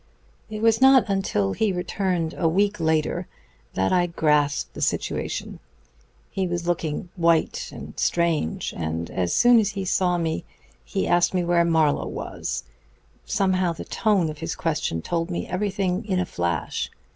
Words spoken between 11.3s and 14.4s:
me where Mr. Marlowe was. Somehow the tone of